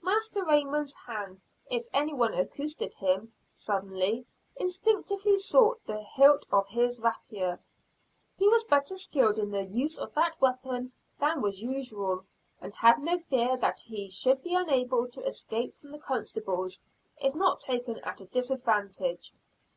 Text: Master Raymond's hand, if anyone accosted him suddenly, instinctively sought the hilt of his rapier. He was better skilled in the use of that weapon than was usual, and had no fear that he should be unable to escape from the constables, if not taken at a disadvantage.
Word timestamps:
Master 0.00 0.44
Raymond's 0.44 0.94
hand, 0.94 1.42
if 1.68 1.88
anyone 1.92 2.32
accosted 2.34 2.94
him 2.94 3.32
suddenly, 3.50 4.24
instinctively 4.54 5.34
sought 5.34 5.84
the 5.88 6.02
hilt 6.04 6.46
of 6.52 6.68
his 6.68 7.00
rapier. 7.00 7.58
He 8.38 8.46
was 8.46 8.64
better 8.64 8.94
skilled 8.94 9.40
in 9.40 9.50
the 9.50 9.64
use 9.64 9.98
of 9.98 10.14
that 10.14 10.40
weapon 10.40 10.92
than 11.18 11.42
was 11.42 11.62
usual, 11.62 12.26
and 12.60 12.76
had 12.76 13.02
no 13.02 13.18
fear 13.18 13.56
that 13.56 13.80
he 13.80 14.08
should 14.08 14.40
be 14.44 14.54
unable 14.54 15.08
to 15.08 15.26
escape 15.26 15.74
from 15.74 15.90
the 15.90 15.98
constables, 15.98 16.82
if 17.20 17.34
not 17.34 17.58
taken 17.58 17.98
at 18.04 18.20
a 18.20 18.26
disadvantage. 18.26 19.32